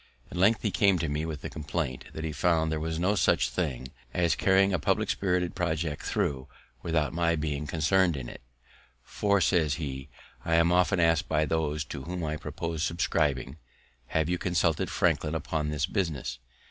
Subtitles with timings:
[0.31, 3.13] At length he came to me with the compliment that he found there was no
[3.13, 6.47] such thing as carrying a public spirited project through
[6.81, 8.41] without my being concern'd in it.
[9.03, 10.09] "For," says he,
[10.43, 13.57] "I am often ask'd by those to whom I propose subscribing,
[14.07, 16.39] Have you consulted Franklin upon this business?